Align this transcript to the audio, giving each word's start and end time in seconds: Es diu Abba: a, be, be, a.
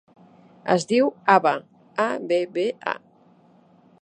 Es 0.75 0.87
diu 0.91 1.11
Abba: 1.33 1.53
a, 2.05 2.09
be, 2.33 2.41
be, 2.57 2.67
a. 2.95 2.97